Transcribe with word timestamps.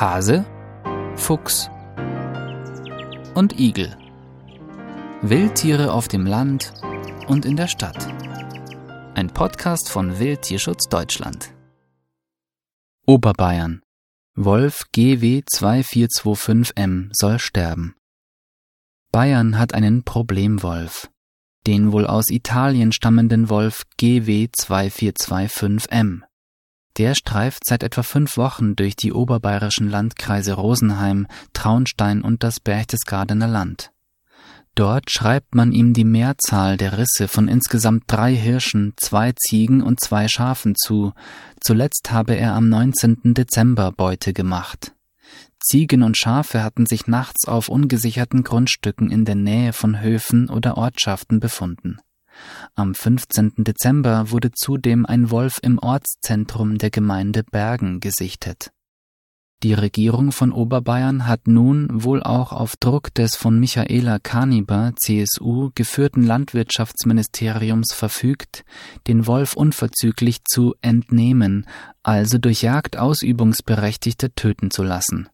Hase, 0.00 0.46
Fuchs 1.16 1.68
und 3.34 3.58
Igel. 3.58 3.96
Wildtiere 5.22 5.92
auf 5.92 6.06
dem 6.06 6.24
Land 6.24 6.72
und 7.26 7.44
in 7.44 7.56
der 7.56 7.66
Stadt. 7.66 8.06
Ein 9.16 9.26
Podcast 9.34 9.90
von 9.90 10.20
Wildtierschutz 10.20 10.88
Deutschland. 10.88 11.52
Oberbayern. 13.06 13.82
Wolf 14.36 14.84
GW 14.92 15.42
2425M 15.52 17.08
soll 17.10 17.40
sterben. 17.40 17.96
Bayern 19.10 19.58
hat 19.58 19.74
einen 19.74 20.04
Problemwolf. 20.04 21.10
Den 21.66 21.90
wohl 21.90 22.06
aus 22.06 22.30
Italien 22.30 22.92
stammenden 22.92 23.48
Wolf 23.50 23.82
GW 23.96 24.46
2425M. 24.56 26.27
Der 26.98 27.14
streift 27.14 27.64
seit 27.64 27.84
etwa 27.84 28.02
fünf 28.02 28.36
Wochen 28.36 28.74
durch 28.74 28.96
die 28.96 29.12
oberbayerischen 29.12 29.88
Landkreise 29.88 30.54
Rosenheim, 30.54 31.28
Traunstein 31.52 32.22
und 32.22 32.42
das 32.42 32.58
Berchtesgadener 32.58 33.46
Land. 33.46 33.92
Dort 34.74 35.10
schreibt 35.10 35.54
man 35.54 35.72
ihm 35.72 35.92
die 35.92 36.04
Mehrzahl 36.04 36.76
der 36.76 36.98
Risse 36.98 37.26
von 37.26 37.48
insgesamt 37.48 38.04
drei 38.06 38.34
Hirschen, 38.34 38.94
zwei 38.96 39.32
Ziegen 39.32 39.82
und 39.82 40.00
zwei 40.00 40.28
Schafen 40.28 40.74
zu. 40.76 41.12
Zuletzt 41.60 42.10
habe 42.10 42.36
er 42.36 42.54
am 42.54 42.68
19. 42.68 43.34
Dezember 43.34 43.92
Beute 43.92 44.32
gemacht. 44.32 44.92
Ziegen 45.60 46.02
und 46.02 46.16
Schafe 46.16 46.62
hatten 46.62 46.86
sich 46.86 47.06
nachts 47.06 47.46
auf 47.46 47.68
ungesicherten 47.68 48.44
Grundstücken 48.44 49.10
in 49.10 49.24
der 49.24 49.34
Nähe 49.34 49.72
von 49.72 50.00
Höfen 50.00 50.48
oder 50.48 50.76
Ortschaften 50.76 51.40
befunden. 51.40 51.98
Am 52.74 52.94
15. 52.94 53.52
Dezember 53.58 54.30
wurde 54.30 54.50
zudem 54.52 55.06
ein 55.06 55.30
Wolf 55.30 55.58
im 55.62 55.78
Ortszentrum 55.78 56.78
der 56.78 56.90
Gemeinde 56.90 57.44
Bergen 57.44 58.00
gesichtet. 58.00 58.70
Die 59.64 59.74
Regierung 59.74 60.30
von 60.30 60.52
Oberbayern 60.52 61.26
hat 61.26 61.48
nun 61.48 61.88
wohl 61.90 62.22
auch 62.22 62.52
auf 62.52 62.76
Druck 62.76 63.12
des 63.14 63.34
von 63.34 63.58
Michaela 63.58 64.20
Kaniber 64.20 64.92
CSU 64.94 65.70
geführten 65.74 66.22
Landwirtschaftsministeriums 66.22 67.92
verfügt, 67.92 68.64
den 69.08 69.26
Wolf 69.26 69.54
unverzüglich 69.54 70.44
zu 70.44 70.76
entnehmen, 70.80 71.66
also 72.04 72.38
durch 72.38 72.62
Jagd 72.62 72.96
Ausübungsberechtigte 72.96 74.32
töten 74.32 74.70
zu 74.70 74.84
lassen. 74.84 75.28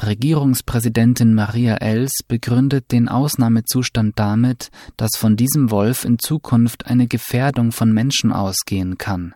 Regierungspräsidentin 0.00 1.34
Maria 1.34 1.76
Els 1.76 2.22
begründet 2.26 2.92
den 2.92 3.08
Ausnahmezustand 3.08 4.18
damit, 4.18 4.70
dass 4.96 5.16
von 5.16 5.36
diesem 5.36 5.70
Wolf 5.70 6.04
in 6.04 6.18
Zukunft 6.18 6.86
eine 6.86 7.06
Gefährdung 7.06 7.72
von 7.72 7.92
Menschen 7.92 8.32
ausgehen 8.32 8.98
kann. 8.98 9.34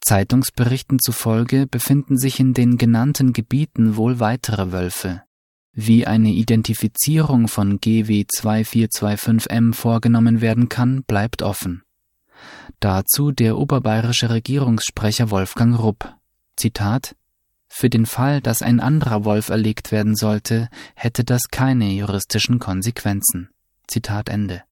Zeitungsberichten 0.00 0.98
zufolge 1.00 1.66
befinden 1.66 2.16
sich 2.16 2.38
in 2.38 2.54
den 2.54 2.76
genannten 2.76 3.32
Gebieten 3.32 3.96
wohl 3.96 4.20
weitere 4.20 4.70
Wölfe. 4.70 5.22
Wie 5.72 6.06
eine 6.06 6.30
Identifizierung 6.30 7.48
von 7.48 7.80
GW 7.80 8.24
2425M 8.34 9.74
vorgenommen 9.74 10.40
werden 10.40 10.68
kann, 10.68 11.02
bleibt 11.02 11.42
offen. 11.42 11.82
Dazu 12.80 13.32
der 13.32 13.58
oberbayerische 13.58 14.30
Regierungssprecher 14.30 15.30
Wolfgang 15.30 15.78
Rupp. 15.78 16.14
Zitat 16.56 17.14
für 17.68 17.90
den 17.90 18.06
Fall, 18.06 18.40
dass 18.40 18.62
ein 18.62 18.80
anderer 18.80 19.24
Wolf 19.24 19.48
erlegt 19.48 19.92
werden 19.92 20.16
sollte, 20.16 20.68
hätte 20.94 21.24
das 21.24 21.48
keine 21.50 21.90
juristischen 21.90 22.58
Konsequenzen. 22.58 23.50
Zitat 23.86 24.28
Ende. 24.28 24.62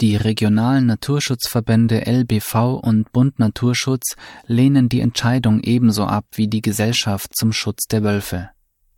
Die 0.00 0.16
regionalen 0.16 0.86
Naturschutzverbände 0.86 2.06
LBV 2.06 2.80
und 2.82 3.12
Bund 3.12 3.38
Naturschutz 3.38 4.16
lehnen 4.46 4.88
die 4.88 5.00
Entscheidung 5.00 5.60
ebenso 5.60 6.04
ab 6.04 6.26
wie 6.32 6.48
die 6.48 6.62
Gesellschaft 6.62 7.36
zum 7.36 7.52
Schutz 7.52 7.84
der 7.86 8.02
Wölfe. 8.02 8.50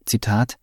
Zitat 0.07 0.57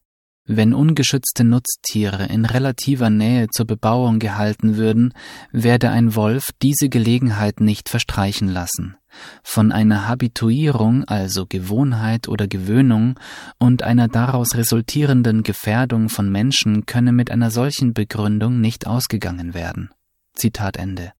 wenn 0.45 0.73
ungeschützte 0.73 1.43
Nutztiere 1.43 2.25
in 2.25 2.45
relativer 2.45 3.09
Nähe 3.09 3.47
zur 3.49 3.65
Bebauung 3.65 4.19
gehalten 4.19 4.75
würden, 4.75 5.13
werde 5.51 5.89
ein 5.89 6.15
Wolf 6.15 6.49
diese 6.61 6.89
Gelegenheit 6.89 7.61
nicht 7.61 7.89
verstreichen 7.89 8.47
lassen. 8.49 8.97
Von 9.43 9.71
einer 9.71 10.07
Habituierung, 10.07 11.05
also 11.05 11.45
Gewohnheit 11.45 12.27
oder 12.27 12.47
Gewöhnung, 12.47 13.19
und 13.57 13.83
einer 13.83 14.07
daraus 14.07 14.55
resultierenden 14.55 15.43
Gefährdung 15.43 16.09
von 16.09 16.31
Menschen 16.31 16.85
könne 16.85 17.11
mit 17.11 17.31
einer 17.31 17.51
solchen 17.51 17.93
Begründung 17.93 18.59
nicht 18.59 18.87
ausgegangen 18.87 19.53
werden. 19.53 19.91
Zitat 20.35 20.77
Ende. 20.77 21.13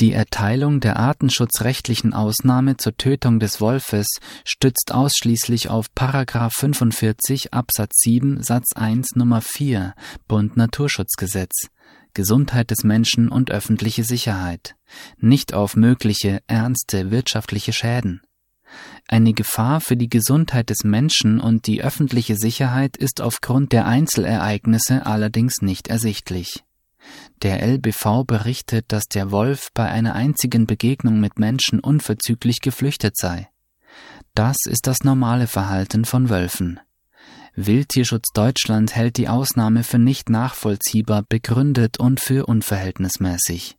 Die 0.00 0.14
Erteilung 0.14 0.80
der 0.80 0.96
artenschutzrechtlichen 0.96 2.14
Ausnahme 2.14 2.78
zur 2.78 2.96
Tötung 2.96 3.38
des 3.38 3.60
Wolfes 3.60 4.06
stützt 4.46 4.92
ausschließlich 4.92 5.68
auf§ 5.68 5.88
45 6.50 7.52
Absatz 7.52 8.00
7 8.00 8.42
Satz 8.42 8.72
1 8.74 9.16
Nummer 9.16 9.42
4 9.42 9.94
Bund 10.26 10.56
Naturschutzgesetz 10.56 11.68
Gesundheit 12.14 12.70
des 12.70 12.82
Menschen 12.82 13.28
und 13.28 13.50
öffentliche 13.50 14.02
Sicherheit, 14.02 14.74
nicht 15.18 15.52
auf 15.52 15.76
mögliche 15.76 16.40
ernste 16.46 17.10
wirtschaftliche 17.10 17.74
Schäden. 17.74 18.22
Eine 19.06 19.34
Gefahr 19.34 19.82
für 19.82 19.98
die 19.98 20.08
Gesundheit 20.08 20.70
des 20.70 20.82
Menschen 20.82 21.40
und 21.40 21.66
die 21.66 21.82
öffentliche 21.82 22.36
Sicherheit 22.36 22.96
ist 22.96 23.20
aufgrund 23.20 23.72
der 23.72 23.86
Einzelereignisse 23.86 25.04
allerdings 25.04 25.60
nicht 25.60 25.88
ersichtlich 25.88 26.64
der 27.42 27.66
LBV 27.66 28.24
berichtet, 28.26 28.86
dass 28.88 29.04
der 29.06 29.30
Wolf 29.30 29.70
bei 29.74 29.88
einer 29.88 30.14
einzigen 30.14 30.66
Begegnung 30.66 31.20
mit 31.20 31.38
Menschen 31.38 31.80
unverzüglich 31.80 32.60
geflüchtet 32.60 33.16
sei. 33.16 33.48
Das 34.34 34.56
ist 34.66 34.86
das 34.86 35.02
normale 35.04 35.46
Verhalten 35.46 36.04
von 36.04 36.28
Wölfen. 36.30 36.80
Wildtierschutz 37.56 38.28
Deutschland 38.32 38.94
hält 38.94 39.16
die 39.16 39.28
Ausnahme 39.28 39.82
für 39.82 39.98
nicht 39.98 40.30
nachvollziehbar, 40.30 41.24
begründet 41.28 41.98
und 41.98 42.20
für 42.20 42.46
unverhältnismäßig. 42.46 43.76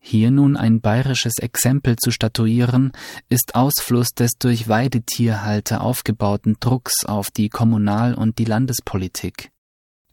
Hier 0.00 0.30
nun 0.30 0.56
ein 0.56 0.80
bayerisches 0.80 1.38
Exempel 1.38 1.96
zu 1.96 2.10
statuieren, 2.10 2.92
ist 3.28 3.54
Ausfluss 3.54 4.10
des 4.10 4.32
durch 4.38 4.68
Weidetierhalter 4.68 5.80
aufgebauten 5.80 6.56
Drucks 6.60 7.04
auf 7.04 7.30
die 7.30 7.48
Kommunal- 7.48 8.14
und 8.14 8.38
die 8.38 8.44
Landespolitik. 8.44 9.50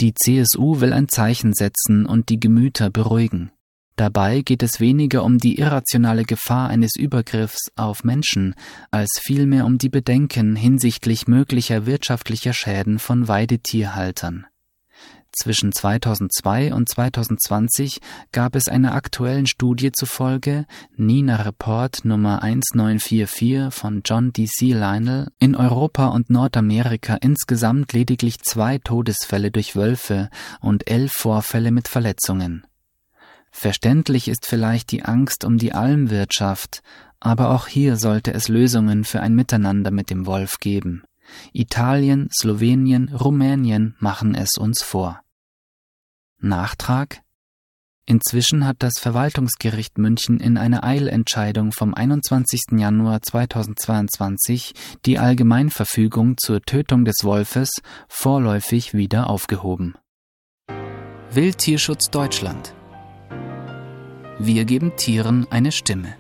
Die 0.01 0.13
CSU 0.13 0.81
will 0.81 0.91
ein 0.91 1.07
Zeichen 1.07 1.53
setzen 1.53 2.06
und 2.06 2.29
die 2.29 2.39
Gemüter 2.39 2.89
beruhigen. 2.89 3.51
Dabei 3.95 4.41
geht 4.41 4.61
es 4.61 4.81
weniger 4.81 5.23
um 5.23 5.38
die 5.38 5.57
irrationale 5.57 6.25
Gefahr 6.25 6.67
eines 6.67 6.97
Übergriffs 6.97 7.72
auf 7.78 8.03
Menschen, 8.03 8.56
als 8.91 9.22
vielmehr 9.23 9.66
um 9.66 9.78
die 9.78 9.88
Bedenken 9.88 10.57
hinsichtlich 10.57 11.28
möglicher 11.28 11.85
wirtschaftlicher 11.85 12.51
Schäden 12.51 13.00
von 13.00 13.29
Weidetierhaltern. 13.29 14.47
Zwischen 15.38 15.73
2002 15.73 16.73
und 16.73 16.88
2020 16.88 18.00
gab 18.31 18.56
es 18.56 18.69
einer 18.69 18.96
aktuellen 18.96 19.47
Studie 19.47 19.91
zufolge, 19.91 20.66
NINA 20.96 21.41
Report 21.41 22.06
Nummer 22.06 22.41
1944 22.41 23.74
von 23.74 24.01
John 24.06 24.31
D.C. 24.31 24.72
Lionel, 24.72 25.28
in 25.38 25.57
Europa 25.57 26.07
und 26.07 26.29
Nordamerika 26.29 27.16
insgesamt 27.16 27.91
lediglich 27.91 28.40
zwei 28.40 28.78
Todesfälle 28.78 29.51
durch 29.51 29.75
Wölfe 29.75 30.29
und 30.62 30.90
elf 30.90 31.12
Vorfälle 31.12 31.72
mit 31.72 31.90
Verletzungen. 31.90 32.66
Verständlich 33.51 34.29
ist 34.29 34.45
vielleicht 34.45 34.90
die 34.91 35.03
Angst 35.03 35.44
um 35.44 35.57
die 35.57 35.74
Almwirtschaft, 35.74 36.81
aber 37.19 37.50
auch 37.50 37.68
hier 37.68 37.97
sollte 37.97 38.34
es 38.34 38.47
Lösungen 38.47 39.03
für 39.03 39.19
ein 39.19 39.35
Miteinander 39.35 39.91
mit 39.91 40.09
dem 40.09 40.25
Wolf 40.25 40.59
geben. 40.62 41.03
Italien, 41.51 42.29
Slowenien, 42.31 43.09
Rumänien 43.09 43.95
machen 44.00 44.34
es 44.34 44.57
uns 44.57 44.81
vor. 44.81 45.19
Nachtrag 46.45 47.22
Inzwischen 48.07 48.67
hat 48.67 48.78
das 48.79 49.00
Verwaltungsgericht 49.00 49.97
München 49.97 50.39
in 50.39 50.57
einer 50.57 50.83
Eilentscheidung 50.83 51.72
vom 51.72 51.95
21. 51.95 52.78
Januar 52.78 53.23
2022 53.23 54.73
die 55.07 55.17
Allgemeinverfügung 55.17 56.38
zur 56.38 56.61
Tötung 56.61 57.03
des 57.03 57.24
Wolfes 57.24 57.71
vorläufig 58.07 58.94
wieder 58.94 59.27
aufgehoben. 59.27 59.95
Wildtierschutz 61.31 62.12
Deutschland 62.12 62.75
Wir 64.38 64.65
geben 64.65 64.95
Tieren 64.98 65.48
eine 65.50 65.71
Stimme. 65.71 66.15